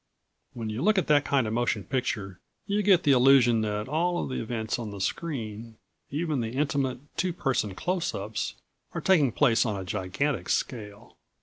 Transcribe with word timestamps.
When 0.53 0.71
you 0.71 0.81
look 0.81 0.97
at 0.97 1.05
that 1.05 1.25
kind 1.25 1.45
of 1.45 1.53
motion 1.53 1.83
picture 1.83 2.39
you 2.65 2.81
get 2.81 3.03
the 3.03 3.11
illusion 3.11 3.61
that 3.61 3.87
all 3.87 4.17
of 4.17 4.29
the 4.29 4.41
events 4.41 4.79
on 4.79 4.89
the 4.89 4.99
screen, 4.99 5.77
even 6.09 6.41
the 6.41 6.53
intimate, 6.53 6.97
two 7.17 7.33
person 7.33 7.75
closeups, 7.75 8.55
are 8.93 9.01
taking 9.01 9.31
place 9.31 9.63
on 9.63 9.79
a 9.79 9.83
gigantic 9.85 10.49
scale. 10.49 11.17